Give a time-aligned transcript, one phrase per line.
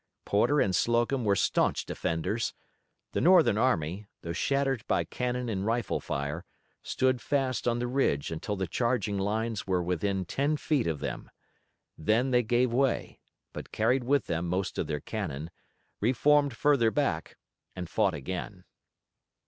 [0.25, 2.55] Porter and Slocum were staunch defenders.
[3.11, 6.43] The Northern army, though shattered by cannon and rifle fire,
[6.81, 11.29] stood fast on the ridge until the charging lines were within ten feet of them.
[11.99, 13.19] Then they gave way,
[13.53, 15.51] but carried with them most of their cannon,
[15.99, 17.37] reformed further back,
[17.75, 18.63] and fought again.